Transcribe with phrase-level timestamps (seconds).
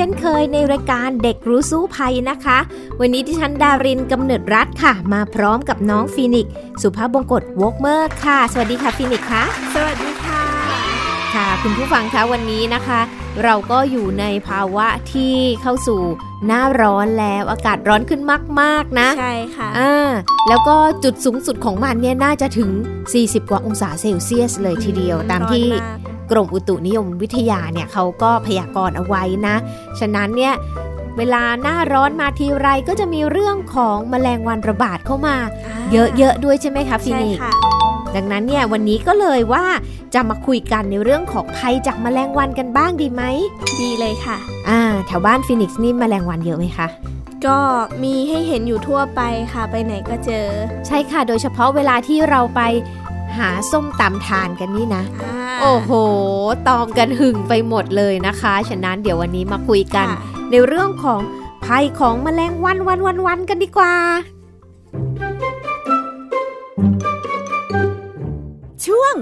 [0.00, 2.58] เช่นเคยในรายการเด็กรู้สู้ภัยนะคะ
[3.00, 6.48] วันนี้ดิฉันดารินกำเนิดรัฐค่ะ มาพร้อมกับน้องฟีนิก
[6.82, 9.42] สุภาพบงกตวอกเมอร์ค่ะ สวัสดีค่ะฟีนิกค่ะ
[9.74, 10.42] สวัสดีค่ะ
[11.34, 13.00] ค่ะ คุณผู้ฟังคะวันนี้นะคะ
[13.44, 16.00] เราก็อยู่ในภาวะที่เข้าสู่
[16.46, 18.20] หน้าร้อนแล้วอากาศร้อนขึ้น
[18.60, 20.10] มาก ๆ นะ ใช่ค่ะอ่า
[20.48, 22.70] แล้วก็จุดสูงสุดของมันเนี่ยน่าจะถึง
[23.10, 25.66] 40 กว่าองศาเซลเซียสเลยทีเดียวตามที่
[26.30, 29.56] กรมอุตุนิยมวิทยาเนี่ยเขาก็พยากรณ์เอาไว้นะ
[30.00, 30.54] ฉะนั้นเนี่ย
[31.18, 35.36] เวลาหน้าร้อนมาทีไรก็จะมีเรื่องของแมลงวันระบาดเข้ามา
[35.92, 37.38] เยอะๆด้วยใช่ไหมคะฟินิก
[38.16, 39.64] ดังนั้นเนี่ยวันนี้ก็เลยว่า
[40.14, 43.22] จะมาคุยกันในเรื่องของภัยจากแมลงวันกันบ้างดีไหม
[43.80, 44.36] ดีเลยค่ะ
[44.68, 46.88] อ่าแถวบ้านฟินิกซ์นี่แมลงวันเยอะไหมคะ
[47.46, 47.60] ก็
[48.02, 49.20] มีให้เห็นอยู่ทั่วไป
[49.52, 50.46] ค่ะ ไปไหนก็เจอ
[50.86, 52.60] ใช่ค่ะ โดยเฉพาะเวลาที่เราไป
[53.38, 55.04] หาส้มตำทานกันนี่นะ
[55.62, 55.90] โอ้โห
[56.68, 60.06] ตอมกันหึงไปหมดเลยนะคะ ฉะนั้นเดี๋ยววันนี้มาคุยกัน
[60.50, 61.20] ในเรื่องของ
[61.64, 63.94] ภัยของแมลงวันวันวันวันกันดีกว่า
[68.86, 69.14] ช่วง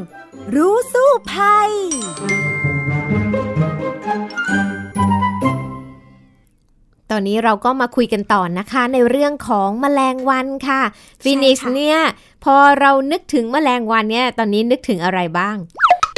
[0.55, 1.71] รู้สู้ภัย
[7.11, 10.83] ตอนนี้เราก็มาคุยกันต่อนะคะ ในเรื่องของแมลงวันค่ะ
[11.23, 11.99] ฟินิกซ์เนี่ย
[12.45, 15.57] พอเรานึกถึงแมลงวันเนี่ย ตอนนี้นึกถึงอะไรบ้าง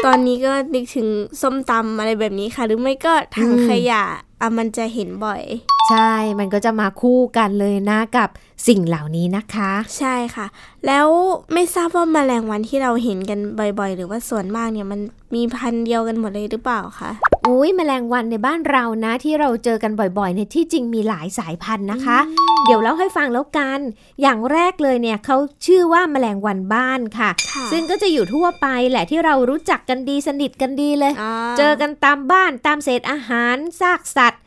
[0.07, 1.09] ตอนนี้ก็นึกถึง
[1.43, 4.03] ส้มตำอะไรแบบนี้ค่ะ หรือไม่ก็ถังขยะ
[4.41, 5.43] อะมันจะเห็นบ่อย
[5.91, 8.29] ใช่ มันก็จะมาคู่กันเลยนะกับ
[8.69, 10.47] สิ่งเหล่านี้นะคะ ใช่ค่ะ
[10.87, 11.07] แล้ว
[11.53, 15.01] ไม่ทราบว่าแมลงวันที่เราเห็นกันบ่อยๆ หรือว่าส่วนมากเนี่ยมัน
[15.35, 17.11] มีพันธุ์เดียวกันหมดเลยหรือเปล่าคะ
[17.47, 22.19] อุ้ยแมลงวันในบ้านเรานะที่เราเจอกันบ่อยๆในที่จริงมีหลายสายพันธุ์นะคะ
[22.67, 23.79] เดี๋ยวเล่าให้ฟังแล้วกัน
[24.23, 25.37] อย่างแรกเลยเนี่ยเขา
[25.67, 27.31] ชื่อว่าแมลงวันบ้านค่ะ
[27.73, 31.13] ซึ่งก็จะอยู่ทั่วไปแหละที่เรารู้จักกันดีสนิทกันดีเลย
[31.59, 34.43] เจอกันตามบ้านตามเศษอาหารซากสัตว์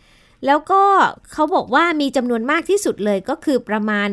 [0.46, 0.81] แล้วก็
[1.31, 4.09] เขาบอกว่ามีจำนวนมากที่สุดเลยก็คือประมาณ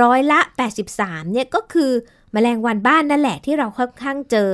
[0.00, 0.40] ร้อยละ
[0.86, 1.92] 83เนี่ยก็คือ
[2.32, 4.52] แมลงวันบ้านนั่นแหละที่เราค่อนข้างเจอ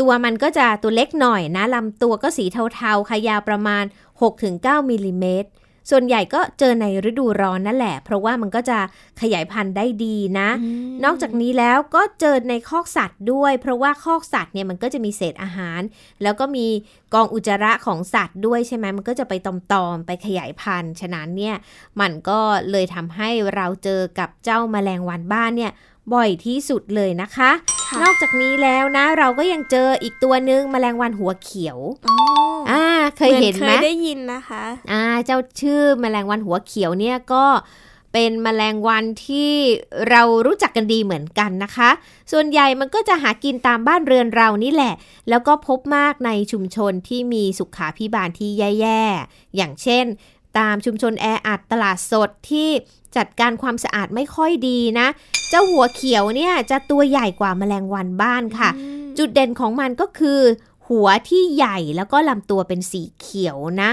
[0.00, 3.84] ตัวมันก็จะตัวเล็กหน่อยนะลำตัวก็สีเทาๆค่ะยาวประมาณ
[4.36, 5.48] 6-9มิลลิเมตร
[5.90, 8.78] ส่วนใหญ่ก็เจอในฤดูร้อนนั่นแหละ เพราะว่ามันก็จะ
[9.20, 10.48] ขยายพันธุ์ได้ดีนะ
[11.04, 15.80] นอกจากนี้แล้วก็เจอในคอกสัตว์ด้วย เพราะว่าคอกสัตว์เนี่ยมันก็จะมีเศษอาหาร
[16.22, 16.66] แล้วก็มี
[17.14, 19.48] กองอุจจาระของสัตว์ด้วยใช่ไหมมันก็จะไปต
[19.84, 21.56] อมๆไปขยายพันธุ์ฉะนั้นเนี่ย
[22.00, 25.72] มันก็เลยทำให้เราเจอกับเจ้าแมลงวันบ้านเนี่ย
[26.14, 27.50] บ่อยที่สุดเลยนะคะ
[28.02, 31.78] นอกจากนี้แล้วนะ เราก็ยังเจออีกตัวหนึ่งแมลงวันหัวเขียว
[32.70, 37.44] อ่า เคยเห็นไหมเคยได้ยินนะคะ อ่า เจ้าชื่อแมลงวันหัวเขียวเนี่ยก็
[38.12, 39.52] เป็นแมลงวันที่
[40.10, 41.90] เรารู้จักกันดีเหมือนกันนะคะ
[42.32, 44.94] ส่วนใหญ่มันก็จะหากินตามบ้านเรือนเรานี่แหละ
[45.28, 48.50] แล้วก็พบมากในชุมชนที่มีสุขาพิบาลที่
[48.80, 50.04] แย่ๆ อย่างเช่น
[50.58, 52.68] ตามชุมชนแออัดตลาดสดที่
[53.16, 55.06] จัดการความสะอาดไม่ค่อยดีนะ
[55.48, 58.70] เจ้าหัวเขียวเนี่ยจะตัวใหญ่กว่าแมลงวันบ้านค่ะ
[59.18, 60.40] จุดเด่นของมันก็คือ
[60.90, 63.90] หัวที่ใหญ่แล้วก็ลำตัวเป็นสีเขียวนะ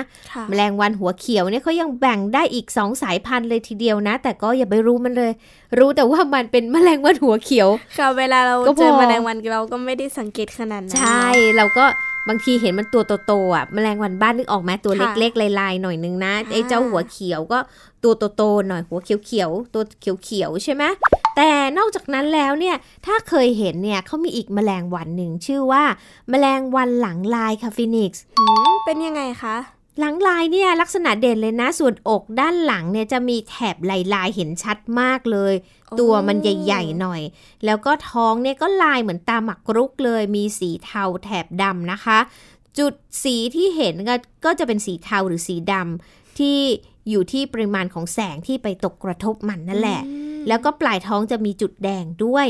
[0.50, 5.32] แมลงวันหัวเขียวเนี่ยเขายังแบ่งได้อีกสองสายพันธุ์เลยทีเดียวนะ แต่ก็อย่าไปรู้มันเลย
[5.80, 11.28] รู้แต่ว่ามันเป็นแมลงวันหัวเขียว ค่ะเวลาเราเจอแมลงวันเราก็ไม่ได้สังเกตขนาดนั้นใช่
[11.58, 11.86] เราก็
[12.30, 17.60] บางทีเห็นมันตัวโตๆอะแมลงวันบ้านนึกออกไหมตัวเล็กๆลายๆหน่อยนึงนะไอ้เจ้าหัวเขียวก็
[18.04, 19.84] ตัวโตๆหน่อยหัวเขียวๆตัว
[20.24, 20.84] เขียวๆใช่ไหม
[21.38, 22.76] แต่นอกจากนั้นแล้วเนี่ย
[23.06, 25.84] ถ้าเคยเห็นเนี่ยเขามีอีกแมลงวันหนึ่งชื่อว่า
[26.30, 28.24] แมลงวันหลังลายค่ะฟินิกส์
[28.86, 29.56] เป็นยังไงคะ
[30.00, 35.54] หลังลายเนี่ยลักษณะเด่นเลยนะ ส่วนอกด้านหลังเนี่ยจะมีแถบลายลายเห็นชัดมากเลย
[36.00, 37.22] ตัวมันใหญ่ๆหน่อย
[37.66, 42.18] แล้วก็ท้องเนี่ยก็ลายเหมือนตาหมักรุกเลย มีสีเทาแถบดำนะคะ
[42.80, 42.94] จุด
[43.24, 43.96] สีที่เห็น
[44.46, 46.58] ก็จะเป็นสีเทาหรือสีดำที่
[47.10, 50.02] อยู่ที่ปริมาณของแสงที่ไปตกกระทบมันนั่นแหละ
[50.48, 52.48] แล้วก็ปลายท้องจะมีจุดแดงด้วย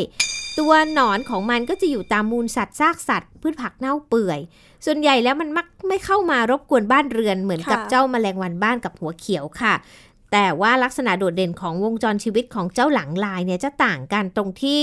[0.60, 4.40] ตัวหนอนของมันก็จะอยู่ตามมูลสัตว์ซากสัตว์พืชผักเน่าเปื่อย
[4.86, 9.74] ส่วนใหญ่แล้วมันมักไม่เข้ามารบกวนบ้านเรือนเหมือนกับเจ้าแมลงวันบ้านกับหัวเขียวค่ะ
[10.32, 14.82] แต่ว่าลักษณะโดดเด่นของวงจรชีวิตของเจ้าหลังลายเนี่ยจะต่างกันตรงที่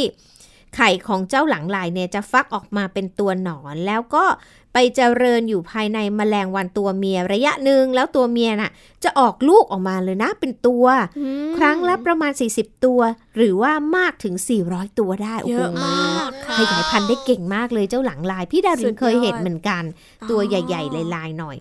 [0.75, 4.25] ไข่ของเจ้าหลังลายเนี่ยจะฟักออกมาเป็นตัวหนอน แล้วก็
[4.73, 8.71] ไปเจริญอยู่ภายในแมลงวันตัวเมียระยะหนึ่งแล้วตัวเมียน่ะ
[9.05, 10.85] จะออกลูกออกมาเลยนะเป็นตัว
[11.19, 13.01] อืมครั้งละประมาณ 40 ตัว
[13.37, 14.35] หรือว่ามากถึง
[14.67, 19.83] 400 ตัวได้โอ้เยโหอะมากค่ะขยายพันธุ์ได้เก่งมากเลยเจ้าหลังลาย พี่ดาริสุนดยอดเคยเห็นเหมือนกัน
[20.31, 21.57] ตัวอ๋อใหญ่ ๆ ลายๆหน่อย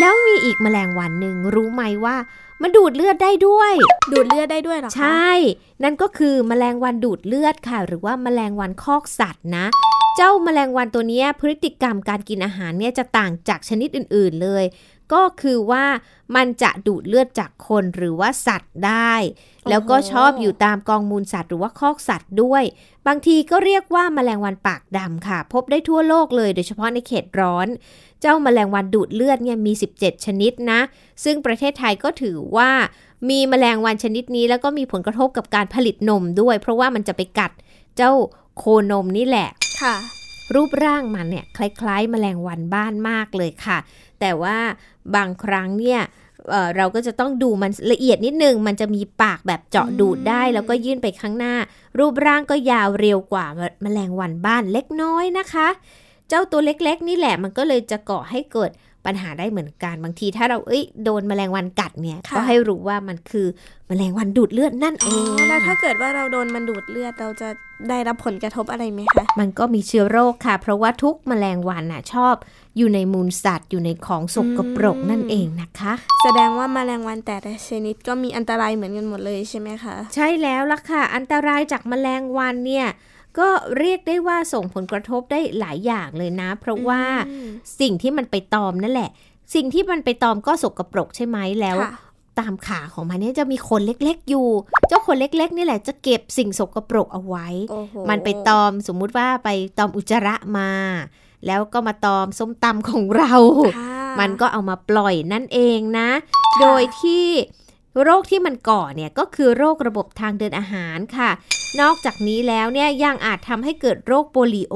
[0.00, 2.16] แล้วมีอีกแมลงวันหนึ่งรู้ไหมว่า
[2.62, 3.72] มันดูดเลือดได้ด้วย
[4.12, 5.30] ดูดเลือดได้ด้วยเหรอคะใช่
[5.82, 9.66] นั่นก็คือแมลงวันดูดเลือดค่ะ หรือว่าแมลงวันคอกสัตว์นะ
[10.16, 14.64] เจ้าแมลงวันตัวเนี้ยพฤติกรรมการกินอาหารเนี่ยจะต่างจากชนิดอื่น ๆเลย
[15.12, 15.84] ก็คือว่า
[16.36, 19.14] มันจะดูดเลือดจากคนหรือว่าสัตว์ได้
[19.68, 22.62] แล้วก็ชอบอยู่ตามกองมูลสัตว์หรือว่าคอกสัตว์ด้วย
[23.06, 27.68] บางทีก็เรียกว่าแมลงวันปากดำค่ะ พบได้ทั่วโลกเลยโดยเฉพาะในเขตร้อน
[28.20, 30.80] เจ้าแมลงวันดูดเลือดเนี่ยมี 17 ชนิดนะ
[31.24, 32.70] ซึ่งประเทศไทยก็ถือว่า
[33.30, 37.52] มีแมลงวันชนิดนี้ แล้วก็มีผลกระทบกับการผลิตนมด้วย เพราะว่ามันจะไปกัด
[37.96, 38.12] เจ้า
[38.58, 39.48] โคนมนี่แหละ
[39.82, 39.94] ค่ะ
[40.54, 43.78] รูปร่างมันเนี่ยคล้ายๆแมลงวันบ้านมากเลยค่ะ
[44.20, 44.58] แต่ว่า
[45.14, 46.00] บางครั้งเนี่ย
[46.50, 51.54] เอ่อเราก็จะต้องดูมันละเอียดนิดนึง มันจะมีปากแบบเจาะดูดได้ แล้วก็ยื่นไปข้างหน้า
[51.98, 53.46] รูปร่างก็ยาวเร็วกว่า
[53.82, 55.68] แมลงวันบ้านเล็กน้อยนะคะ
[56.28, 58.70] เจ้าตัวเล็กๆ นี่แหละมันก็เลยจะก่อให้เกิด
[59.08, 63.46] ปัญหาได้เหมือนกันบางที ถ้าเราเอ้ยโดนแมลงวันกัดเนี่ยค่ะก็ให้รู้ว่ามันคือ
[63.88, 67.48] แมลงวันดูดเลือดนั่นเออ๋องแล้วถ้าเกิดว่าเราโดนมันดูดเลือดเราจะ
[67.88, 72.34] ได้รับผลกระทบอะไรไหมคะ มันก็มีเชื้อโรคค่ะ เพราะว่าทุกแมลงวันน่ะชอบ
[72.76, 82.86] อยู่ในมูลสัตว์อยู่ในของสกปรกอืมนั่นเองนะคะ แสดงว่าแมลงวันแต่ละชนิดก็มีอันตรายเหมือนกันหมดเลยใช่ไหมคะ ใช่แล้วล่ะค่ะ อันตรายจากแมลงวันเนี่ย
[83.38, 83.48] ก็
[83.78, 87.48] เรียกได้ว่าส่งผลกระทบได้หลายอย่างเลยนะ เพราะว่าอืม
[87.80, 89.10] สิ่งที่มันไปตอมนั่นแหละ
[89.54, 91.92] สิ่งที่มันไปตอมก็สกปรกใช่ไหมแล้วค่ะ
[92.38, 94.48] ตามขาของมันเนี่ยจะมีขนเล็กๆอยู่
[94.88, 99.48] เจ้าขนเล็ก ๆ นี่แหละจะเก็บสิ่งสกปรกเอาไว้โอ้โหมันไปตอมสมมุติว่าไป
[99.78, 100.70] ตอมอุจจาระมา
[101.46, 103.34] แล้วก็มาตอมส้มตำของเรา
[103.78, 106.08] ค่ะมันก็เอามาปล่อยนั่นเองนะ
[106.60, 107.26] โดยที่
[108.02, 111.30] โรคที่มันก่อเนี่ยก็คือโรคระบบทางเดินอาหารค่ะ
[111.80, 114.74] นอกจากนี้แล้วเนี่ยยังอาจทำให้เกิดโรคโปลิโอ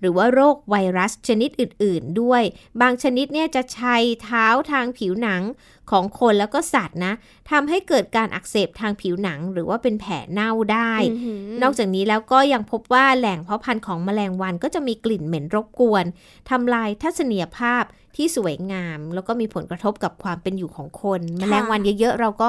[0.00, 2.42] หรือว่าโรคไวรัสชนิดอื่น ๆ ด้วย
[2.80, 5.42] บางชนิดเนี่ยจะชัยเท้าทางผิวหนัง
[5.90, 7.12] ของคนแล้วก็สัตว์นะ
[7.50, 16.04] ทำให้เกิดการอักเสบทางผิวหนัง หรือว่าเป็นแผลเน่าได้อื้อหืนอกจากนี้แล้วก็ยังพบว่าแหล่งเพาะพันธุ์ของแมลงวันก็จะมีกลิ่นเหม็นรบกวน
[16.50, 17.84] ทำลายทัศนียภาพ
[18.16, 22.48] ที่สวยงาม แล้วก็มีผลกระทบกับความเป็นอยู่ของคน แมลงวันเยอะๆเราก็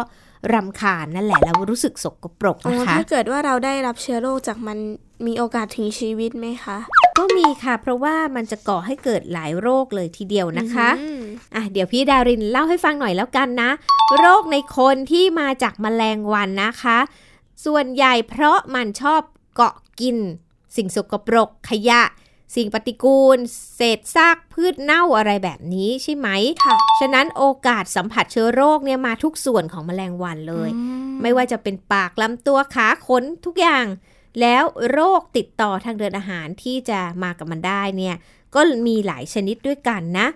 [0.53, 4.77] รำคาญนั่นแหละแล้วรู้สึกสกปรกอ๋อนะคะถ้าเกิดว่าเราได้รับเชื้อโรคจากมัน
[5.27, 6.77] มีโอกาสถึงชีวิตไหมคะ
[7.39, 11.21] ก็มีค่ะ เพราะว่ามันจะก่อให้เกิดหลายโรคเลยทีเดียวนะคะอืม
[11.55, 13.69] อะเดี๋ยวพี่ดารินเล่าให้ฟังหน่อยแล้วกันนะ
[14.17, 16.97] โรคในคนที่มาจากแมลงวันนะคะ
[17.65, 19.21] ส่วนใหญ่เพราะมันชอบ
[19.55, 20.17] เกาะกิน
[20.75, 22.01] สิ่งสกปรกขยะ
[22.55, 23.37] สิ่งปฏิกูล
[23.75, 26.27] เศษซากพืชเน่าอะไรแบบนี้ใช่ไหม
[26.65, 30.83] ค่ะ ฉะนั้นโอกาสสัมผัสเชื้อโรคเนี่ยมาทุกส่วนของแมลงวันเลยอื
[31.21, 33.85] ไม่ว่าจะเป็นปากลำตัวขาขนทุกอย่าง
[34.41, 38.15] แล้วโรคติดต่อทางเดินอาหารที่จะมากับมันได้เนี่ย
[38.55, 40.27] ก็มีหลายชนิดด้วยกันนะ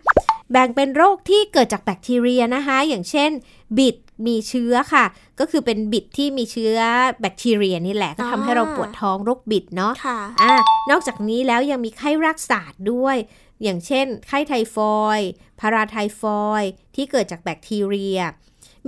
[0.51, 3.31] แบ่งเป็นโรคที่เกิดจากแบคทีเรียนะคะ อย่างเช่น
[3.77, 3.95] บิด
[4.27, 5.05] มีเชื้อค่ะ
[5.39, 6.75] ก็คือเป็นบิดที่มีเชื้อ
[7.21, 10.53] แบคทีเรียนี่แหละก็ทำให้เราปวดท้องโรคบิดเนาะค่ะอ่า
[10.89, 13.17] นอกจากนี้แล้วยังมีไข้รักษาดด้วย
[13.63, 18.19] อย่างเช่น ไข้ไทฟอยด์พาราไทฟอยด์ที่เกิดจากแบคทีเรีย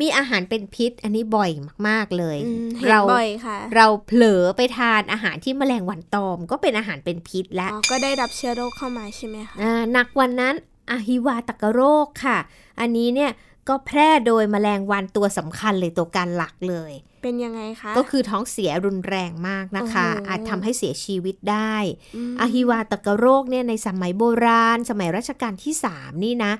[0.01, 1.51] มีอาหารเป็นพิษ อันนี้บ่อย
[1.87, 10.55] มากๆเลยอืมเห็นเราบ่อยค่ะเราเผลอไปทานอาหารที่แมลงวันตอม ก็เป็นอาหารเป็นพิษแล้วอ๋อก็ได้รับเชื้อโรคเข้ามาใช่ไหมคะอ่าหนักวันนั้น
[10.89, 12.37] อะฮิวาตกโรคค่ะ
[12.79, 13.31] อันนี้เนี่ย
[13.69, 21.75] ก็แพร่โดยแมลงวันตัวสำคัญเลยตัวการหลักเลย เป็นยังไงคะ ก็คือท้องเสียรุนแรงมากนะคะโอ้โหอาจทำให้เสียชีวิตได้
[22.31, 26.51] มอะฮิวาตกโรคเนี่ยในสมัยโบราณ สมัยรัชกาลที่ 3 นี่นะ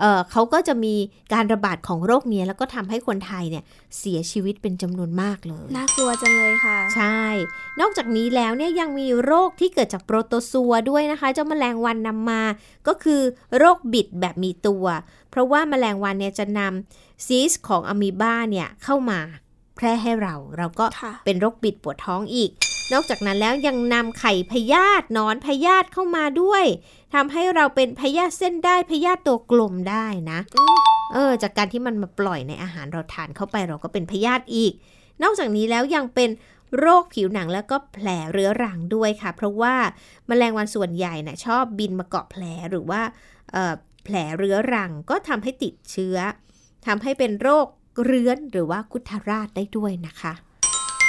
[0.00, 0.94] เอ่อเขาก็จะมี
[1.32, 3.64] การระบาดของโรคเนี้ยแล้วก็ทำให้คนไทยเนี่ย
[3.98, 7.20] เสียชีวิตเป็นจำนวนมากเลย น่ากลัวจังเลยค่ะ ใช่
[7.80, 12.42] นอกจากนี้แล้วเนี่ยยังมีโรคที่เกิดจากโปรโตซัวด้วยนะคะเจ้าแมลงวันนำมา
[12.86, 13.20] ก็คือ
[13.58, 14.84] โรคบิดแบบมีตัว
[15.30, 19.20] เพราะว่าแมลงวันเนี่ยจะนำซีสของอะมีบาเนี่ยเข้ามา
[19.76, 22.50] แพร่ให้เรา เราก็ค่ะเป็นโรคบิดปวดท้องอีก
[22.92, 26.64] นอกจากนั้นแล้วยังนำไข่พยาธิหนอนพยาธิเข้ามาด้วย
[27.14, 30.78] ทำให้เราเป็นพยาธิเส้นได้พยาธิตัวกลมได้นะอืม
[31.14, 34.72] เออ จากการที่มันมาปล่อยในอาหารเราทานเข้าไปเราก็เป็นพยาธิอีก
[35.22, 36.30] นอกจากนี้แล้วยังเป็น
[36.78, 39.74] โรคผิวหนังแล้วก็แผลเรื้อรังด้วยค่ะ เพราะว่า
[40.26, 43.00] แมลงวันส่วนใหญ่น่ะชอบบินมาเกาะแผลหรือว่า
[43.52, 43.74] เอ่อ
[44.04, 46.16] แผลเรื้อรังก็ทำให้ติดเชื้อ
[46.86, 47.66] ทำให้เป็นโรค
[48.04, 50.32] เรื้อนหรือว่ากุทาราชได้ด้วยนะคะ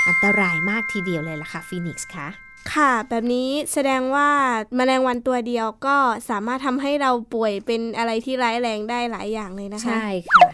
[0.07, 2.27] อันตรายมากทีเดียวเลยล่ะค่ะฟีนิกซ์คะ
[2.73, 4.29] ค่ะ แบบนี้แสดงว่า
[4.75, 5.97] แมลงวันตัวเดียวก็
[6.29, 10.47] สามารถทำให้เราป่วยเป็นอะไรที่ร้ายแรงได้หลายอย่างเลยนะคะ ใช่ค่ะ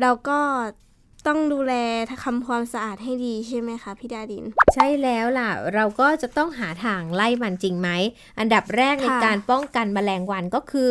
[0.00, 0.40] เราก็
[1.26, 1.74] ต้องดูแล
[2.24, 4.44] ทำความสะอาดให้ดีใช่ไหมคะพี่ดาดิน
[4.74, 7.88] ใช่แล้วล่ะ เราก็จะต้องหาทางไล่มันจริงไหม
[8.38, 10.90] อันดับแรกในการป้องกันแมลงวันก็คือ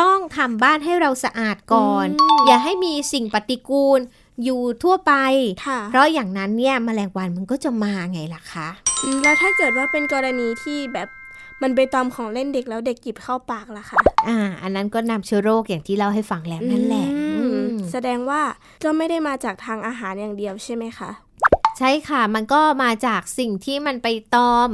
[0.00, 2.06] ต้องทำบ้านให้เราสะอาดก่อน
[2.46, 4.00] อย่าให้มีสิ่งปฏิกูล
[4.44, 5.12] อยู่ทั่วไป
[5.90, 8.68] เพราะอย่างนั้นเนี่ยแมลงวันมันก็จะมาไงล่ะคะ
[9.22, 11.08] แล้วถ้าเกิดว่าเป็นกรณีที่แบบ
[11.62, 17.06] มันไปตอมของเล่นเด็กแล้วเด็กหยิบเข้าปากล่ะคะอ่า อันนั้นก็นำเชื้อโรคอย่างที่เล่าให้ฟังแล้วนั่นแหละ
[17.92, 18.42] แสดงว่า
[18.84, 21.10] ก็ไม่ได้มาจากทางอาหารอย่างเดียวใช่ไหมคะ
[21.78, 24.68] ใช่ค่ะ มันก็มาจากสิ่งที่มันไปตอม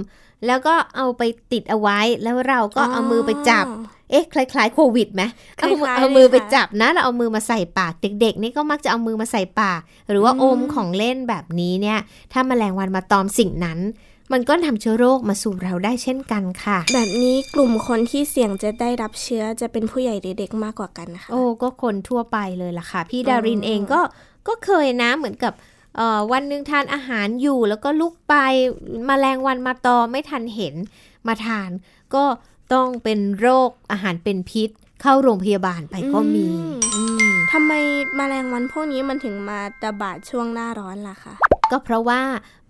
[0.46, 3.66] แล้วก็เอาไปติดเอาไว้ แล้วเราก็เอามือไปจับ
[4.12, 5.22] เอ๊ะคล้ายๆโควิดไหม
[5.56, 11.98] เอาเอามือไปจับนะแล้วเอามือมาใส่ปากเด็ก ๆ นี่ก็มักจะเอามือมาใส่ปาก หรือว่าอมของเล่นแบบนี้เนี่ย
[12.32, 13.80] ถ้ามาแมลงวันมาตอมสิ่งนั้น
[14.32, 24.00] มันก็นำเชื้อโรคมาสู่เราได้เช่นกันค่ะ แบบนี้กลุ่มคนที่เสี่ยงจะได้รับเชื้อจะเป็นผู้ใหญ่หรือเด็กมากกว่ากันนะคะโอ้ก็คนทั่วไปเลยล่ะค่ะ พี่ดารินเองก็
[24.48, 25.52] ก็เคยนะเหมือนกับ
[26.32, 28.34] วันหนึ่งทานอาหารอยู่แล้วก็ลุกไป
[29.08, 30.74] มแมลงวันมาตอไม่ทันเห็น
[31.26, 31.70] มาทาน
[32.14, 32.24] ก็
[32.72, 34.68] ต้องเป็นโรคอาหารเป็นพิษ
[35.02, 36.46] เข้าโรงพยาบาลไปก็มี
[37.52, 37.72] ทำไม
[38.18, 41.34] มแมลงวันพวกนี้มันถึงมาระบาดช่วงหน้าร้อนล่ะคะ
[41.70, 42.20] ก็เพราะว่า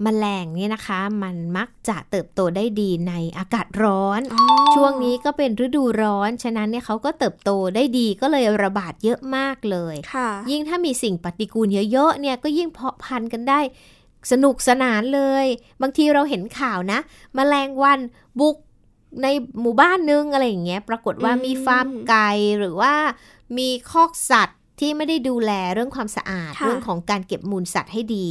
[0.02, 4.20] แมลงเนี่ยนะคะ มันมักจะเติบโตได้ดีในอากาศร้อน
[4.74, 9.94] ช่วงนี้ก็เป็นฤดูร้อน ฉะนั้นเนี่ยเขาก็เติบโตได้ดีก็เลยระบาดเยอะมากเลย
[10.50, 13.60] ยิ่งถ้ามีสิ่งปฏิกูลเยอะๆเนี่ยก็ยิ่งเพาะพันธุ์กันได้
[14.30, 15.46] สนุกสนานเลย
[15.82, 16.98] บางทีเราเห็นข่าวนะ
[17.36, 18.00] มแมลงวัน
[18.40, 18.56] บุก
[19.22, 19.26] ใน
[19.60, 22.94] หมู่บ้านนึงอะไรอย่างเงี้ย ปรากฏว่ามีฟาร์มไก่หรือว่า
[23.58, 28.26] มีคอกสัตว์ที่ไม่ได้ดูแลเรื่องความสะอาด เรื่องของการเก็บมูลสัตว์ให้ดี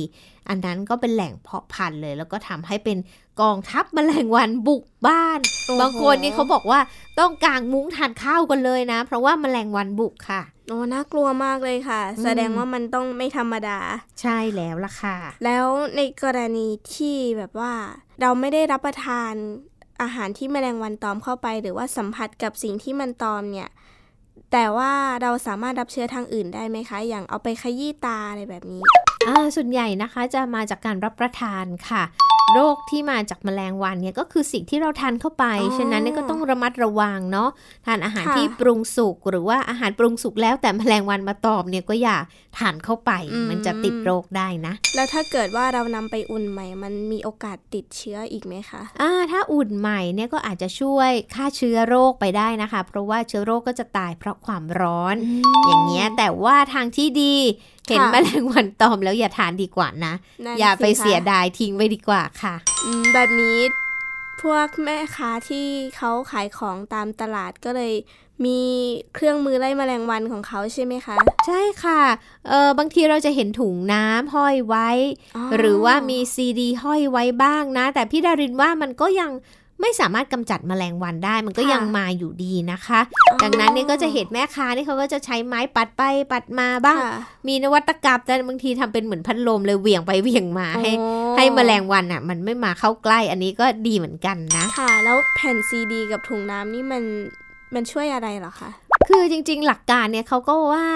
[0.50, 2.98] อันนั้นก็เป็นแหล่งเพาะพันธุ์เลย แล้วก็ทำให้เป็น
[3.42, 5.40] กองทัพแมลงวันบุกบ้าน
[5.80, 6.80] บางคนนี่เขาบอกว่า
[7.20, 13.80] ต้องกางมุ้งทานข้าวกันเลยนะ เพราะว่าแมลงวันบุกค่ะโอ้น่ากลัวมากเลยค่ะ แสดงว่ามันต้องไม่ธรรมดา
[14.22, 17.74] ใช่แล้วล่ะค่ะ แล้วในกรณีที่แบบว่า
[18.22, 19.34] เราไม่ได้รับประทาน
[20.02, 23.70] อาหารที่แมลงวันตอมเข้าไป หรือว่าสัมผัสกับสิ่งที่มันตอมเนี่ย
[24.52, 24.92] แต่ว่า
[25.22, 28.82] เราสามารถรับเชื้อทางอื่นได้ไหมคะ อย่างเอาไปขยี้ตาอะไรแบบนี้
[29.56, 32.04] ส่วนใหญ่นะคะจะมาจากการรับประทานค่ะ
[32.56, 35.46] โรคที่มาจากแมลงวันเนี่ยก็คือสิ่งที่เราทานเข้าไป
[35.78, 37.50] ฉะนั้นนี่ก็ต้องระมัดระวังเนาะ
[37.86, 42.18] ทานอาหารที่ปรุงสุกหรือว่าอาหารปรุงสุกแล้วแต่แมลงวันมาตอบเนี่ยก็อย่า
[42.58, 43.12] ทานเข้าไป
[43.50, 55.16] มันจะติดโรคได้นะ แล้วถ้าเกิดว่าเรานำไปอุ่นใหม่ มันมีโอกาสติดเชื้ออีกไหมคะอ่าถ้าอุ่นใหม่เนี่ยก็อาจจะช่วยฆ่าเชื้อโรคไปได้นะคะ เพราะว่าเชื้อโรคก็จะตายเพราะความร้อน
[55.68, 57.36] อย่างเงี้ยแต่ว่าทางที่ดี
[57.88, 60.14] เห็นแมลงวันตอมแล้วอย่าทานดีกว่านะ
[60.60, 62.56] อย่าไปเสียดายทิ้งไว้ดีกว่าค่ะ
[63.14, 63.60] แบบนี้
[64.42, 67.94] พวกแม่ค้าที่เขาขายของตามตลาดก็เลย
[68.46, 68.62] มี
[69.16, 71.16] เครื่องมือไล่แมลงวันของเขาใช่ไหมคะ
[71.48, 72.02] ใช่ค่ะ
[72.50, 74.90] เออบางทีเราจะเห็นถุงน้ำห้อยไว้
[75.58, 79.32] หรือว่ามีซีดีห้อยไว้บ้างนะ แต่พี่ดารินว่ามันก็ยัง
[79.82, 83.00] ไม่สามารถกำจัดมแมลงวันได้มันก็ยังมาอยู่ดีนะคะ
[83.44, 86.98] ดังนั้นนี่ก็จะเห็นแม่ค้านี่เขาก็จะใช้ไม้ปัดไปปัดมาบ้าง
[87.48, 90.92] มีนวัตกรรมแต่บางทีทำเป็นเหมือนพัดลมเลยเหวี่ยงไปเหวี่ยงมาให้
[91.38, 97.04] ให้มแมลงวันอะ มันไม่มาเข้าใกล้อันนี้ก็ดีเหมือนกันนะค่ะ แล้วแผ่นซีดี กับถุงน้ำนี่มัน
[97.74, 98.70] มันช่วยอะไรหรอคะ
[99.10, 100.88] คือจริงๆ หลักการเนี่ยเขาก็ว่า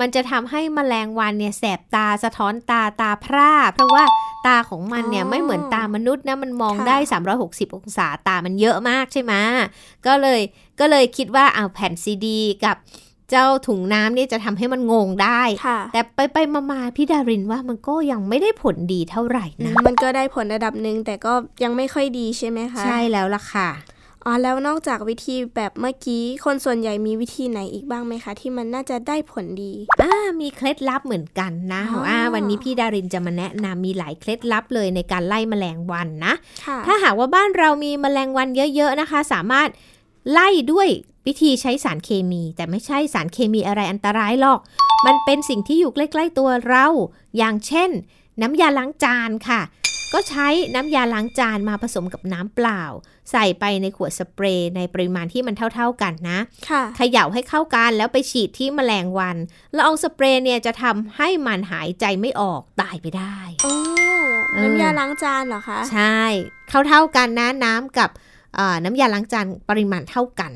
[0.00, 4.04] มันจะทำให้มแมลงวันเนี่ยแสบตาสะท้อนตาตาพร่า เพราะว่า
[4.46, 6.96] ตาของมันเนี่ยไม่เหมือนตามนุษย์นะมันมองได้
[7.36, 9.32] 360 องศาตามันเยอะมากใช่ไหม
[10.06, 10.40] ก็เลย
[10.80, 12.76] ก็เลยคิดว่าเอาแผ่นซีดีกับ
[13.30, 15.42] เจ้าถุงน้ำนี่จะทำให้มันงงได้
[15.92, 16.38] แต่ไปไป
[16.72, 23.68] มาๆพี่ดารินว่ามันก็ยังไม่ได้ผลดีเท่าไหร่นะ มันก็ได้ผลระดับหนึ่งแต่ก็ยังไม่ค่อยดีใช่ไหมคะ ใช่แล้วล่ะค่ะ
[24.26, 36.34] อ๋อแล้วนอกจากวิธีแบบเมื่อกี้ คนส่วนใหญ่มีวิธีไหนอีกบ้างไหมคะ ที่มันน่าจะได้ผลดีอ่ามีเคล็ดลับเหมือนกันนะอ่าวันนี้พี่ดารินจะมาแนะนำมีหลายเคล็ดลับเลยในการไล่แมลงวันนะ
[36.86, 39.68] ถ้าหากว่าบ้านเรามีแมลงวันเยอะ ๆนะคะ สามารถ
[40.30, 40.88] ไล่ด้วย
[41.26, 44.60] วิธีใช้สารเคมี แต่ไม่ใช่สารเคมีอะไรอันตรายหรอก
[45.06, 46.86] มันเป็นสิ่งที่อยู่ใกล้ ๆ ตัวเรา
[47.36, 47.90] อย่างเช่น
[48.42, 49.60] น้ำยาล้างจานค่ะ
[50.14, 52.82] ก็ใช้น้ำยาล้างจานมาผสมกับน้ำเปล่า
[53.32, 56.38] ใส่ไปในขวดสเปรย์ในปริมาณที่มันเท่า ๆกันนะ
[56.96, 59.36] เขย่าให้เข้ากันแล้วไปฉีดที่แมลงวัน
[59.72, 63.74] แล้วเอาสเปรย์เนี่ยจะทำให้มันหายใจไม่ออกตายไปได้โอ้
[64.62, 66.20] น้ำยาล้างจานเหรอคะใช่
[66.88, 68.10] เท่าๆกันนะน้ำกับ
[68.84, 70.52] น้ำยาล้างจานปริมาณเท่ากัน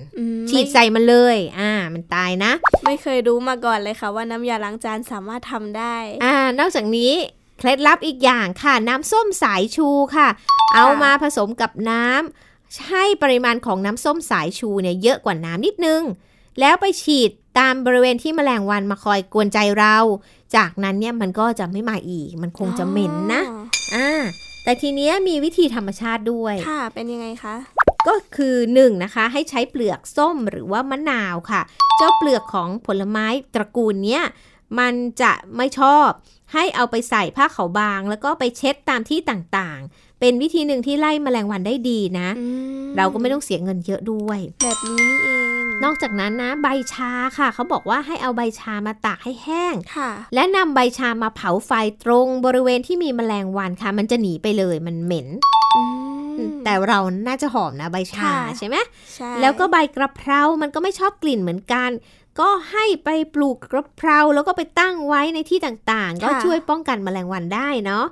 [0.51, 2.53] ฉีดใส่มันเลย อ่า มันตายนะ
[2.85, 7.13] ไม่เคยรู้มาก่อนเลยค่ะว่าน้ำยาล้างจานสามารถทำได้ อ่า นอกจากนี้
[7.59, 10.29] เคล็ดลับอีกอย่างค่ะ น้ำส้มสายชูค่ะ
[10.75, 16.03] เอามาผสมกับน้ำให้ปริมาณของน้ำส้มสายชูเนี่ยเยอะกว่าน้ำนิดนึง
[16.61, 19.97] แล้วไปฉีดตามบริเวณที่แมลงวันมาคอยกวนใจเรา
[20.57, 23.63] จากนั้นเนี่ยมันก็จะไม่มาอีก มันคงจะเหม็นนะอ๋อ
[23.95, 24.23] อ่า
[24.65, 27.55] แต่ทีเนี้ยมีวิธีธรรมชาติด้วย ค่ะ เป็นยังไงคะ
[28.09, 31.61] ก็คือ1นงนะคะให้ใช้เปลือกส้มหรือว่ามะนาวค่ะ
[31.97, 34.23] เจ้าเปลือกของผลไม้ตระกูลเนี้ย
[34.79, 36.09] มันจะไม่ชอบ
[36.53, 42.47] ให้เอาไปใส่ผ้าขาวบาง แล้วก็ไปเช็ดตามที่ต่างๆ เป็นวิธีหนึ่งที่ไล่แมลงวันได้ดีนะอื
[42.85, 45.29] มเราก็ไม่ต้องเสียเงินเยอะด้วย แบบนี้นี่เอ
[45.63, 51.71] ง นอกจากนั้นนะ ใบชาค่ะ เขาบอกว่าให้เอาใบชามาตากให้แห้งค่ะและนำใบชามาเผาไฟ
[52.05, 55.29] ตรงบริเวณที่มีแมลงวันค่ะ มันจะหนีไปเลยมันเหม็น
[55.77, 55.83] อื
[56.49, 58.77] มแต่เราน่าจะหอมนะใบชาค่ะใช่ไหม
[59.15, 61.91] ใช่แล้วก็ใบกระเพรา มันก็ไม่ชอบกลิ่นเหมือนกัน
[62.41, 68.05] ก็ให้ไปปลูกกระเพราแล้วก็ไปตั้งไว้ในที่ต่างๆ ก็ช่วยป้องกันแมลงวันได้เนาะ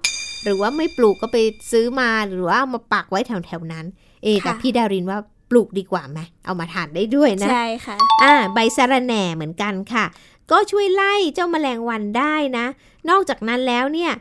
[0.44, 1.36] หรือว่าไม่ปลูกก็ไป
[1.72, 3.86] ซื้อมาหรือว่าเอามาปักไว้แถวๆนั้น
[4.22, 5.18] เอะแต่พี่ดารินว่า
[5.50, 10.04] ปลูกดีกว่าไหมเอามาทานได้ด้วยนะ ใช่ค่ะ อ่า ใบสะระแหน่เหมือนกันค่ะ
[10.50, 12.66] ก็ช่วยไล่เจ้าแมลงวันได้นะ
[13.10, 14.12] นอกจากนั้นแล้วเนี่ย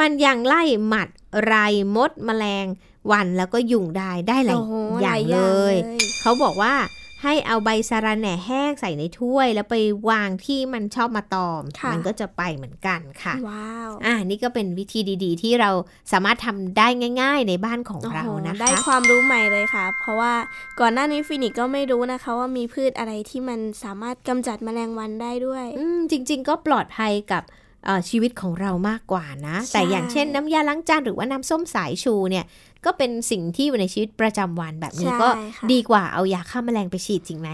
[0.00, 1.08] มันยังไล่หมัด
[1.44, 1.54] ไร
[1.96, 2.66] มดแมลง
[3.12, 5.40] วันแล้วก็ยุงได้ได้หลายโอ้โหอหย่าลางยอเลย่างเล
[5.72, 5.76] ยย
[6.20, 6.74] เขาบอกว่า
[7.22, 9.76] ให้เอาใบสะระแหน่แห้งใส่ในถ้วย แล้วไป
[10.10, 15.70] วางที่มันชอบมาตอมค่ะมันก็จะไปเหมือนกันค่ะ ว้าว อ่านี่ก็เป็นวิธีดีๆ ที่เรา
[16.12, 16.88] สามารถทำได้
[17.22, 20.34] ง่าย ๆ ในบ้านของโอ้เราโหนะได้คะความรู้ใหม่เลยค่ะ เพราะว่า
[20.80, 27.44] ก่อนหน้านี้ฟินิกก็ไม่รู้นะคะว่ามีพืชอะไรที่มันสามารถกำจัดแมลงวันได้ด้วย อืมจริง ๆ ก็ปลอดภัยกับ
[27.86, 32.44] เอ่อชีวิตของเรามากกว่านะใช่แต่อย่างเช่นน้ำยาล้างจานหรือว่าน้ำส้มสายชูเนี่ย
[32.84, 37.48] ก็เป็นสิ่งที่อยู่ในชีวิตประจำวันแบบนี้ใช่ก็ค่ะดีกว่าเอายาฆ่าแมลงไปฉีดจริงไหม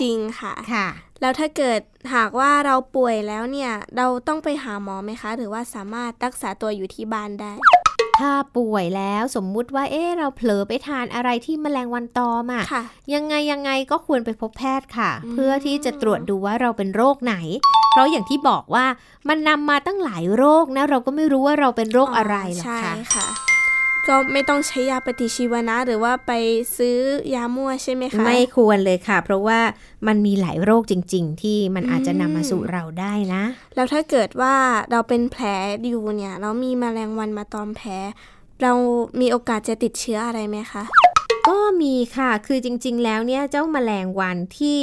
[0.00, 0.86] จริงค่ะค่ะ
[1.20, 1.80] แล้วถ้าเกิด
[2.14, 7.52] หากว่าเราป่วยแล้วเนี่ยเราต้องไปหาหมอไหมคะ หรือว่าสามารถรักษาตัวอยู่ที่บ้านได้
[8.20, 12.82] ถ้าป่วยแล้วสมมุติว่าเอ๊ะเราเผลอไปทานอะไรที่แมลงวันตอมอะค่ะ
[13.14, 17.36] ยังไงยังไงก็ควรไปพบแพทย์ค่ะอืมเพื่อที่จะตรวจดูว่าเราเป็นโรคไหน
[17.92, 18.86] เพราะอย่างที่บอกว่า
[19.28, 23.49] มันนำมาตั้งหลายโรคนะ เราก็ไม่รู้ว่าเราเป็นโรคอะไรหรอกใช่ค่ะค่ะ
[24.10, 26.32] ก็ไม่ต้องใช้ยาปฏิชีวนะ หรือว่าไป
[26.76, 26.98] ซื้อ
[27.34, 29.60] ยามั่วใช่ไหมคะ ไม่ควรเลยค่ะ เพราะว่า
[30.06, 33.42] มันมีหลายโรคจริง ๆ ที่มันอาจจะนำมาสู่เราได้นะ
[33.74, 34.54] แล้วถ้าเกิดว่า
[34.90, 35.44] เราเป็นแผล
[35.88, 37.90] อยู่เนี่ยแล้วมีแมลงวันมาตอมแผล
[38.62, 38.72] เรา
[39.20, 40.82] มีโอกาสจะติดเชื้ออะไรไหมคะ
[41.48, 44.78] ก็มีค่ะ คือจริง ๆ แล้วเนี่ยเจ้าแมลงวันที่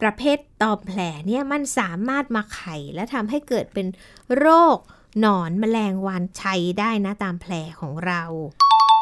[0.00, 3.86] ประเภทตอมแผลเนี่ยมันสามารถมาไข่และทำให้เกิดเป็น
[4.38, 4.78] โรค
[5.20, 8.22] หนอนแมลงวันชัยได้นะตามแผลของเรา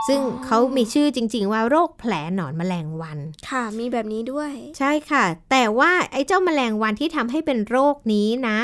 [0.08, 8.58] ซึ่งอ๋อเขามีชื่อจริง ๆ ว่าโรคแผลหนอนแมลงวัน ค่ะ มีแบบนี้ด้วย ใช่ค่ะ แต่ว่าไอ้เจ้าแมลงวันที่ทำให้เป็นโรคนี้นะ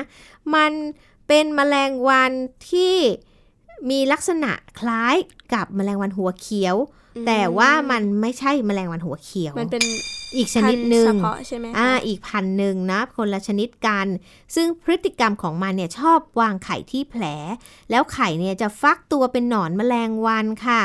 [0.55, 0.73] มัน
[1.29, 2.33] เป็นแมลงวัน
[2.71, 2.95] ที่
[3.91, 5.17] มีลักษณะคล้าย
[5.55, 6.77] กับแมลงวันหัวเขียว
[7.17, 9.83] อืมแต่ว่ามันไม่ใช่แมลงวันหัวเขียว มันเป็น
[10.37, 14.07] อีกชนิดหนึ่พังธุ์เฉพาะใช่ไหมคะอ่า อีกพันหนึ่งนะ คนละชนิดกัน
[14.55, 17.25] ซึ่งพฤติกรรมของมันเนี่ยชอบวางไข่ที่แผล
[17.91, 20.83] แล้วไข่เนี่ยจะฟักตัวเป็นหนอนแมลงวันค่ะ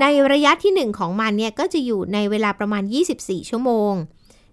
[0.00, 2.82] ในระยะที่หนึ่งของมันเนี่ยก็จะอยู่ในเวลาประมาณ
[3.16, 3.94] 24 ชั่วโมง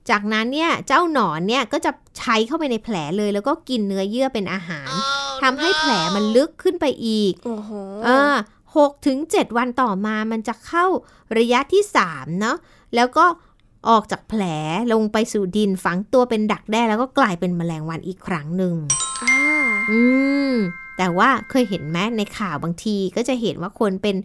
[0.09, 4.91] จากนั้นเนี่ยเจ้าหนอนเนี่ยก็จะใช้เข้าไปในแผลเลย แล้วก็กินเนื้อเยื่อเป็นอาหาร
[5.43, 7.71] ทำให้แผลมันลึกขึ้นไปอีกโอ้โห
[8.07, 8.35] อ่า
[8.77, 10.85] หกถึงเจ็ดวันต่อมามันจะเข้า
[11.37, 12.57] ระยะที่สามเนาะ
[12.95, 13.25] แล้วก็
[13.89, 14.43] ออกจากแผล
[14.93, 18.75] ลงไปสู่ดินฝังตัวเป็นดักแด้แล้วก็กลายเป็นแมลงวันอีกครั้งหนึ่ง
[19.23, 19.39] อ่า
[19.91, 20.01] อื
[20.51, 20.53] ม
[20.97, 24.15] แต่ว่าเคยเห็นไหมในข่าวบางทีก็จะเห็นว่าคนเป็น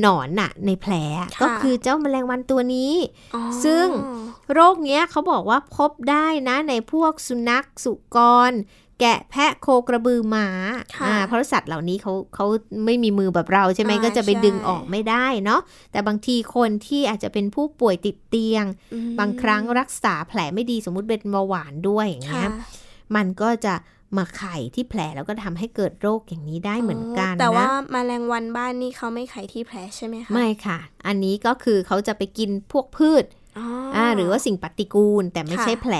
[0.00, 0.94] หนอนน่ะ ในแผล
[1.42, 2.92] ก็คือเจ้าแมลงวันตัวนี้
[3.34, 3.86] อ๋อซึ่ง
[4.52, 8.18] โรคเนี้ยเขาบอกว่าพบได้นะในพวกสุนัขสุก
[8.50, 8.52] ร
[9.00, 10.48] แกะแพะโคกระบือหมา
[10.96, 12.46] ค่ะอ่าเพราะสัตว์เหล่านี้เขาเขา
[12.86, 15.60] ไม่มีมือแบบเราใช่ไหมอ่าก็จะไปใช่ดึงออกไม่ได้เนาะ
[15.92, 22.50] แต่บางทีคนที่อาจจะเป็นผู้ป่วยติดเตียงอืมบางครั้งรักษาแผลไม่ดีสมมุติเป็นเบาหวานด้วยอย่างเงี้ค่ะย
[23.16, 23.74] มันก็จะ
[24.16, 33.24] มาไข่ที่แผลแล้วก็ทำให้เกิดโรคอย่างนี้ได้เหมือนกันแต่ว่านะแมลงวันบ้านนี่เขาไม่ไข่ที่แผลใช่ไหมคะไม่ค่ะ อันนี้ก็คือเขาจะไปกินพวกพืช
[33.58, 35.94] อ๋อออ่าหรือว่าสิ่งปฏิกูลแต่ไม่ค่ะใช่แผล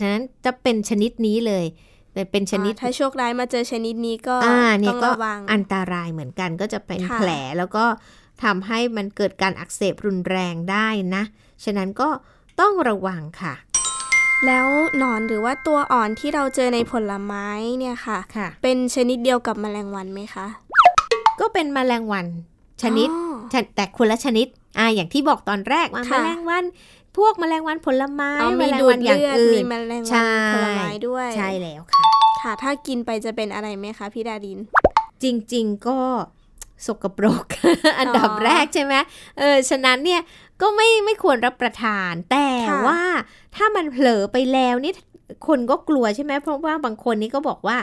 [0.00, 1.64] ฉะนั้นจะเป็นชนิดนี้เลย
[2.12, 7.84] เป็นเป็นชนิดอ่าถ้าโชคร้ายมาเจอชนิดนี้ก็อ่าเนี่ต้ยองก็ระวังอันตรายเหมือนกันก็จะเป็นค่ะแผลแล้วก็
[8.44, 11.22] ทำให้มันเกิดการอักเสบรุนแรงได้นะ
[11.64, 12.08] ฉะนั้นก็
[12.60, 13.54] ต้องระวังค่ะ
[14.44, 14.66] แล้ว
[14.98, 17.46] หนอนหรือว่าตัวอ่อนที่เราเจอในผลไม้
[17.78, 20.46] เนี่ยค่ะค่ะเป็นชนิดเดียวกับแมลงวันไหมคะ
[21.40, 22.26] ก็เป็นแมลงวัน
[22.82, 24.46] ชนิดอ๋อชแต่คนละชนิด
[24.78, 26.64] อ่าอย่างที่บอกตอนแรกว่าแมค่ะลงวัน
[27.16, 32.02] พวกแมลงวันผลไม้เอาแมมีลงดูวัดนอเลืย่างอดอื่มีนแมลงใช่วันผลไม้ด้วย ใช่แล้วค่ะ
[32.42, 34.58] ค่ะ ถ้ากินไปจะเป็นอะไรไหมคะพี่ดาดิน
[35.22, 35.98] จริง ๆ ก็
[36.86, 37.44] สกปรก
[37.98, 38.94] อันดับแรกใช่ไหม
[39.38, 40.20] เออฉะนั้นเนี่ย
[40.60, 42.50] ก็ไม่ไม่ควรรับประทาน แต่
[42.86, 43.00] ว่า
[43.56, 44.92] ถ้ามันเผลอไปแล้วนี่
[45.46, 47.78] คนก็กลัวใช่ไหมเพราะว่าบางคนนี่ก็บอกว่า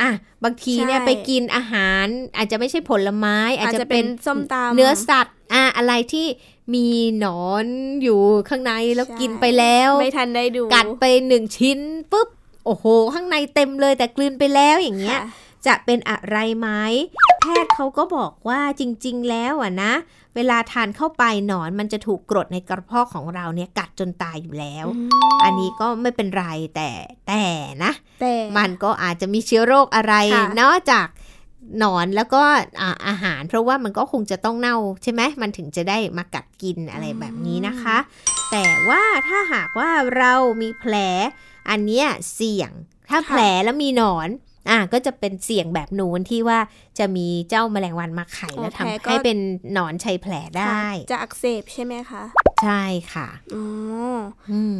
[0.00, 0.10] อะ
[0.44, 6.26] บางทีเนี่ยไปกินอาหาร อาจจะไม่ใช่ผลไม้ อาจจะเป็นส้มตำเนื้อสัตว์อะอะไรที่
[6.74, 7.66] มีหนอน
[8.02, 11.78] อยู่ข้างในแล้วกินไปแล้ว ไม่ทันได้ดู กัดไปหนึ่งชิ้น
[12.12, 12.28] ปุ๊บ
[12.66, 15.20] โอ้โห ข้างในเต็มเลยแต่กลืนไปแล้วอย่างเงี้ย
[15.66, 16.68] จะเป็นอะไรไหม
[17.40, 19.92] แพทย์เขาก็บอกว่าจริง ๆ แล้วอะนะ
[20.36, 24.86] เวลาทานเข้าไปหนอนมันจะถูกกรดในกระเพาะของเราเนี่ยกัดจนตายอยู่แล้ว
[25.44, 26.46] อันนี้ก็ไม่เป็นไร
[26.76, 26.90] แต่
[27.28, 27.44] แต่
[27.84, 30.14] นะแต่มันก็อาจจะมีเชื้อโรคอะไร
[30.60, 31.06] นอกจาก
[31.78, 32.42] หนอนแล้วก็
[33.08, 37.98] อาหาร เพราะว่ามันก็คงจะต้องเน่าใช่ไหมมันถึงจะได้มากัดกินอะไรแบบนี้นะคะ
[38.50, 40.94] แต่ว่าถ้าหากว่าเรามีแผล
[41.70, 42.70] อันเนี้ยเสี่ยง
[43.08, 44.28] ถ้าแผลแล้วมีหนอน
[44.70, 46.58] อะก็จะเป็นเสี่ยงแบบนูนที่ว่า
[46.98, 49.38] จะมีเจ้าแมลงวันมาไข่แล้วทำให้เป็น
[49.72, 52.22] หนอนชัยแผลได้ จะอักเสบใช่ไหมคะ
[52.62, 53.64] ใช่ค่ะอ๋อ
[54.52, 54.78] อืม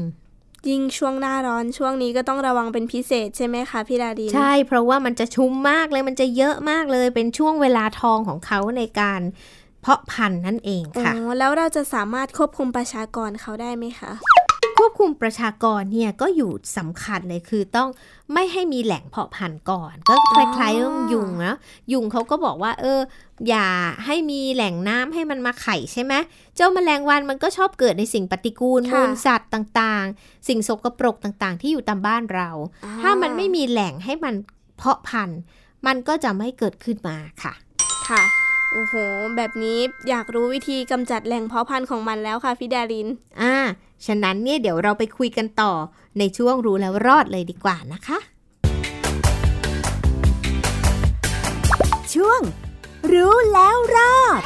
[0.69, 9.21] ยิ่งช่วงหน้าร้อนช่วงนี้ก็ต้องระวังเป็นพิเศษใช่ไหมคะพี่ดาดีใช่เพราะว่ามันจะชุ่มมากเลยมันจะเยอะมากเลยเป็นช่วงเวลาทองของเขาในการ
[9.81, 14.13] เพาะพันธุ์นั่นเองค่ะอ๋อแล้วเราจะสามารถควบคุมประชากรเขาได้ไหมคะ
[14.83, 17.89] ควบคุมประชากรเนี่ยก็อยู่สำคัญเลยคือต้อง
[18.33, 21.55] ไม่ให้มีแหล่งเพาะพันธุ์ก่อน ก็คล้ายๆยุงนะ
[21.93, 23.01] ยุงเขาก็บอกว่า เออ
[23.49, 23.69] อย่า
[24.07, 26.15] ให้มีแหล่งน้ำให้มันมาไข่ใช่ไหม
[26.57, 32.49] เจ้าแมลงวันมันก็ชอบเกิดในสิ่งปฏิกูลมูลสัตว์ต่างๆ สิ่งสกปรกต่างๆ ที่อยู่ตามบ้านเรา
[33.03, 34.35] ถ้ามันไม่มีแหล่งให้มัน
[34.77, 35.41] เพาะพันธุ์
[35.87, 37.53] มันก็จะไม่เกิดขึ้นมาค่ะ
[38.09, 38.23] ค่ะ
[38.73, 38.95] โอ้โห
[39.37, 43.09] แบบนี้อยากรู้วิธีกำจัดแหล่งเพาะพันธุ์ของมันแล้วค่ะฟิดาริน
[43.43, 43.52] อ่า
[44.07, 45.73] ฉะนั้นเนี่ยเดี๋ยวเราไปคุยกันต่อ
[46.19, 48.19] ในช่วงรู้แล้วรอดเลยดีกว่านะคะ
[52.15, 52.41] ช่วง
[53.13, 54.43] รู้แล้วรอด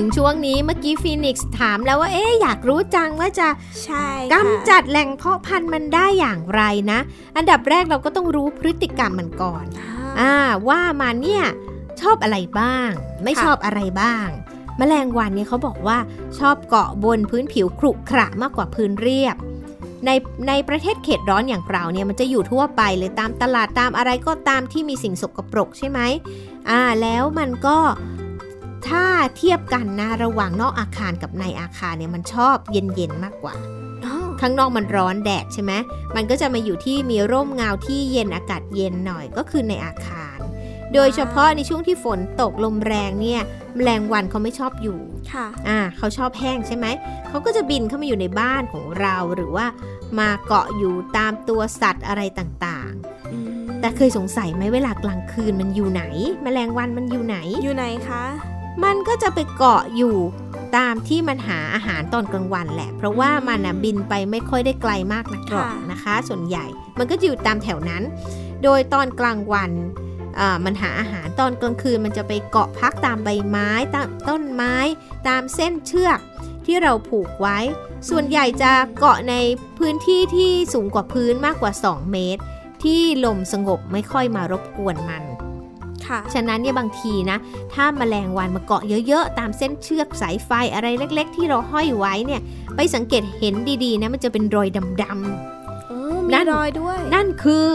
[0.00, 3.48] ถึงช่วงนี้เมื่อกี้ฟีนิกซ์ถามแล้วว่าเอ๊อยากรู้จังว่าจะ
[3.84, 6.98] ใช่กำจัดแหล่งเพาะพันธุ์มันได้อย่างไรนะ
[7.36, 9.64] อันดับแรกเราก็ต้องรู้พฤติกรรมมันก่อน
[10.20, 10.34] อ่า
[10.68, 11.44] ว่ามันเนี่ย
[12.00, 12.90] ชอบอะไรบ้าง
[13.24, 14.26] ไม่ชอบอะไรบ้าง
[14.78, 15.98] แมลงวันเนี่ยเขาบอกว่า
[16.38, 19.36] ชอบเกาะบนพื้นผิวครุขระมากกว่าพื้นเรียบ
[20.06, 20.10] ใน
[20.48, 26.00] ในประเทศเขตร้อนอย่างเราเนี่ยมันจะอยู่ทั่วไปเลยตามตลาดตามอะไรก็ตามที่มีสิ่งสกปรกใช่ไหม
[26.70, 27.78] อ่าแล้วมันก็
[28.86, 29.04] ถ้า
[29.36, 33.54] เทียบกันนะระหว่างนอกอาคารกับในอาคารเนี่ยมันชอบเย็นๆมากกว่า
[34.40, 35.72] ข้างนอกมันร้อนแดดใช่ไหม
[36.16, 40.38] มันก็จะมาอยู่ที่มีร่มเงาที่เย็นอากาศเย็นหน่อยก็คือในอาคาร
[40.94, 43.42] โดยเฉพาะในช่วงที่ฝนตกลมแรงเนี่ย
[43.76, 44.98] แมลงวันเขาไม่ชอบอยู่
[45.32, 46.86] ค่ะ อ่า เขาชอบแห้งใช่ไหม
[47.28, 49.66] เขาก็จะบินเข้ามาอยู่ในบ้านของเราหรือว่า
[50.18, 56.02] มาเกาะอยู่ตามตัวสัตว์อะไรต่างๆ แต่เคยสงสัยไหมเวลากลางคืนมันอยู่ไหน
[56.42, 58.24] แมลงวันมันอยู่ไหน อยู่ไหนคะ
[58.84, 60.16] มันก็จะไปเกาะอยู่
[60.76, 66.66] ตามที่มันหาอาหารตอนกลางวันแหละ เพราะว่ามันบินไปไม่ค่อยได้ไกลมากนักหรอกนะคะ ส่วนใหญ่
[66.98, 68.02] มันก็อยู่ตามแถวนั้น
[68.62, 69.70] โดยตอนกลางวัน
[70.64, 74.74] มันหาอาหารตอนกลางคืนมันจะไปเกาะพักตามใบไม้ตามต้นไม้
[75.28, 76.18] ตามเส้นเชือก
[76.66, 77.58] ที่เราผูกไว้
[78.08, 79.34] ส่วนใหญ่จะเกาะใน
[79.78, 82.42] พื้นที่ที่สูงกว่าพื้นมากกว่า 2 เมตร
[82.84, 85.24] ที่ลมสงบไม่ค่อยมารบกวนมัน
[86.34, 87.38] ฉะนั้นเนี่ยบางทีนะ
[87.74, 92.40] ถ้ามาแมลงวันมาเกาะเยอะๆ ตามเส้นเชือกสายไฟอะไรเล็ก ๆ ที่เราห้อยไว้เนี่ย
[92.76, 94.68] ไปสังเกตเห็นดีๆนะมันจะเป็นรอย
[95.02, 97.68] ดำๆนั่นรอยด้วย นั่นคือ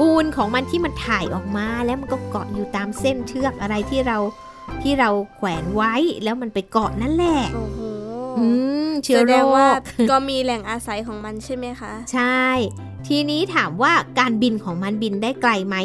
[0.00, 4.18] มูลของมันที่มันถ่ายออกมาแล้วมันก็เกาะอยู่ตามเส้นเชือกอะไรที่เรา
[4.82, 7.80] ที่เราแขวนไว้แล้วมันไปเกาะนั่นแหละโอ้โห
[9.04, 9.34] เชื้อโร
[9.76, 9.78] ค
[10.10, 12.44] ก็มีแหล่งอาศัยของมันใช่ไหมคะ ใช่
[13.08, 15.76] ทีนี้ถามว่าการบินของมันบินได้ไกลไหม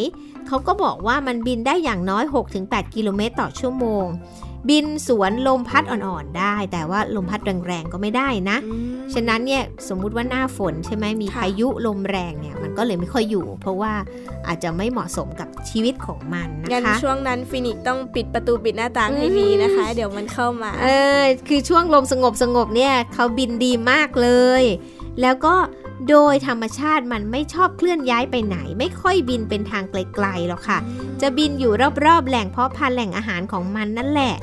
[0.47, 2.23] เขาก็บอกว่ามันบินได้อย่างน้อย
[2.60, 4.05] 6-8 กิโลเมตรต่อชั่วโมง
[4.71, 8.58] บินสวนลมพัดอ่อนๆได้ แต่ว่าลมพัดแรงๆก็ไม่ได้นะ
[9.13, 13.93] ฉะนั้นเนี่ยสมมุติว่าหน้าฝนใช่ไหมมีพายุลมแรงเนี่ยมันก็เลยไม่ค่อยอยู่ เพราะว่า
[14.47, 20.88] อาจจะไม่เหมาะสมกับชีวิตของมันนะคะงั้นช่วงนั้นฟินิกต้องปิดประตูปิดหน้าต่างให้ดีนะคะ เดี๋ยวมันเข้ามา เอ
[21.21, 24.29] อคือช่วงลมสงบสงบเนี่ยเขาบินดีมากเล
[24.62, 24.63] ย
[25.21, 25.55] แล้วก็
[26.10, 30.79] โดยธรรมชาติมันไม่ชอบเคลื่อนย้ายไปไหน ไม่ค่อยบินเป็นทางไกลๆหรอกค่ะ
[31.21, 31.71] จะบินอยู่
[32.05, 34.36] รอบๆแหล่งเพาะพันธุ์แหล่งอาหารของมันนั่นแหละ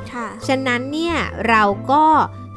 [0.48, 1.16] ฉะนั้นเนี่ย
[1.48, 1.62] เรา
[1.92, 2.04] ก็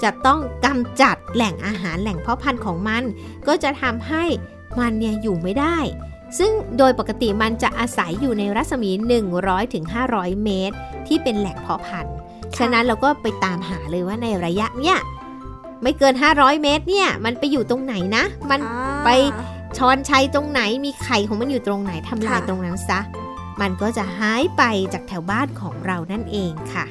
[0.03, 3.03] จะต้องกำจัดแหล่งอาหารแหล่งเพาะพันธุ์ของมัน
[3.47, 4.23] ก็จะทำให้
[4.79, 5.77] มันเนี่ยอยู่ไม่ได้
[6.37, 8.91] ซึ่งโดยปกติมันจะอาศัยอยู่ในรัศมี
[9.67, 10.75] 100-500 เมตร
[11.07, 12.15] ที่เป็นแหล่งเพาะพันธุ์
[12.57, 14.97] ฉะนั้นเราก็ไปตามหาเลยว่าในระยะเนี้ย
[15.81, 18.59] ไม่เกิน 500 เมตรเนี่ย มันไปอยู่ตรงไหนนะ มัน
[19.05, 19.09] ไป
[19.77, 22.99] ชอนชัยตรงไหนมีไข่ของมันอยู่ตรงไหนทำลายตรงนั้นซะ
[23.61, 26.85] มันก็จะหายไปจากแถวบ้านของเรานั่นเองค่ะ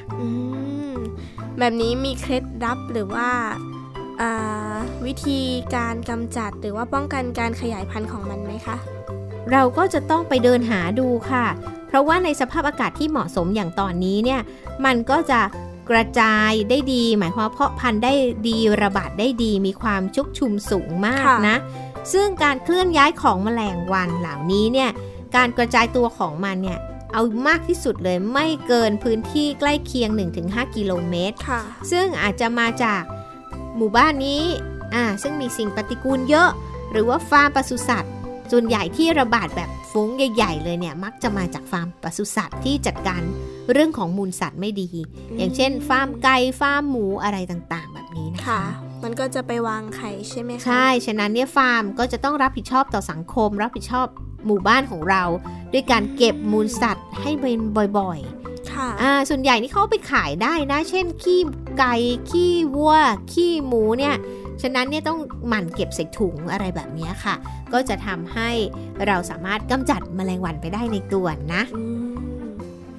[1.57, 3.29] แบบนี้มีเคล็ดลับหรือว่า
[5.05, 5.39] วิธี
[5.75, 8.77] การกำจัดหรือว่าป้องกันการขยายพันธุ์ของมันไหมคะ
[9.51, 11.45] เราก็จะต้องไปเดินหาดูค่ะ
[11.87, 14.41] เพราะว่าในสภาพอากาศที่เหมาะสมอย่างตอนนี้เนี่ย
[14.85, 15.39] มันก็จะ
[15.89, 18.13] กระจายได้ดี หมายความเพาะพันธุ์ได้
[18.47, 21.57] ดีระบาดได้ดี มีความชุกชุมสูงมากนะ
[22.13, 24.89] ซึ่งการเคลื่อนย้ายของแมลงวันเหล่านี้เนี่ย
[25.35, 26.79] การกระจายตัวของมันเนี่ย
[27.13, 30.09] เอามากที่สุดเลยไม่เกินพื้นที่ใกล้เคียง
[30.43, 31.35] 1-5 กิโลเมตร
[31.91, 33.01] ซึ่งอาจจะมาจาก
[33.77, 34.43] หมู่บ้านนี้
[34.93, 36.49] อ่าซึ่งมีสิ่งปฏิกูลเยอะ
[36.91, 38.13] หรือว่าฟาร์มปศุสัตว์
[38.51, 43.21] ส่วนใหญ่ที่ระบาดแบบฟุ้งใหญ่ ๆ เลยเนี่ยมักจะมาจากฟาร์มปศุสัตว์ที่จัดการ
[43.71, 44.89] เรื่องของมูลสัตว์ไม่ดี
[45.37, 48.63] อย่างเช่น ฟาร์มไก่ฟาร์มหมูอะไรต่างๆ แบบนี้นะคะ
[49.03, 54.07] มันก็จะไปวางไข่ใช่ไหมคะ ใช่ ฉะนั้นเนี่ยฟาร์มก็จะต้องรับผิดชอบต่อสังคม รับผิดชอบ
[54.45, 55.23] หมู่บ้านของเรา
[55.73, 57.59] ด้วยการเก็บมูลสัตว์ให้เป็น
[57.99, 58.19] บ่อย
[59.01, 61.39] อ่าส่วนใหญ่นี่เขาไปขายได้นะ เช่น ขี้
[61.79, 61.95] ไก่
[62.29, 62.95] ขี้วัว
[63.33, 64.15] ขี้หมูเนี่ย
[64.61, 67.35] ฉะนั้นเนี่ยต้องหมั่นเก็บใส่ถุงอะไรแบบนี้ค่ะ
[67.73, 68.49] ก็จะทำให้
[69.07, 71.61] เราสามารถกำจัดแมลงวันไปได้ในตัวนะ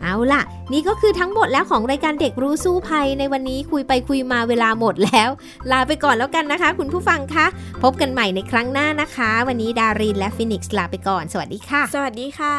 [0.06, 0.42] เอาล่ะ
[0.72, 5.30] นี่ก็คือทั้งหมดแล้วของรายการเด็กรู้สู้ภัยในวันนี้คุยไปคุยมาเวลาหมดแล้ว
[5.70, 7.46] ลาไปก่อนแล้วกันนะคะ คุณผู้ฟังคะ
[7.82, 12.56] พบกันใหม่ในครั้งหน้านะคะ วันนี้ดารินและฟินิกส์ลาไปก่อน สวัสดีค่ะ สวัสดีค่ะ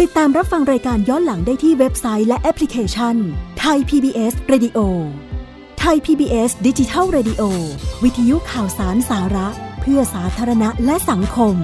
[0.00, 3.16] ติดตามรับฟังรายการย้อนหลังได้ที่เว็บไซต์และแอปพลิเคชัน
[3.60, 4.78] ไทย PBS Radio
[5.80, 7.42] ไทย PBS ดิจิทัล Radio
[8.04, 9.48] วิทยุข่าวสารสาระ
[9.80, 11.56] เพื่อสาธารณะและสังคม